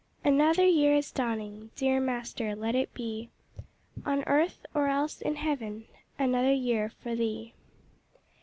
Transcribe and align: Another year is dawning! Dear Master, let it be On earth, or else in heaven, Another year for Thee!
Another 0.25 0.65
year 0.65 0.95
is 0.95 1.11
dawning! 1.11 1.69
Dear 1.75 1.99
Master, 1.99 2.55
let 2.55 2.73
it 2.73 2.91
be 2.91 3.29
On 4.03 4.23
earth, 4.23 4.65
or 4.73 4.87
else 4.87 5.21
in 5.21 5.35
heaven, 5.35 5.85
Another 6.17 6.51
year 6.51 6.89
for 7.03 7.15
Thee! 7.15 7.53